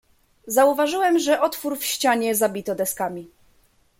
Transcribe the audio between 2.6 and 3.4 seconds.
deskami."